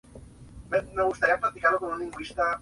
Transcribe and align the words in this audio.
La 0.71 0.79
cabecera 0.83 1.39
del 1.39 1.77
condado 1.77 2.01
es 2.01 2.09
Springfield. 2.09 2.41